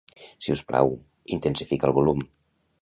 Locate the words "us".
0.55-0.63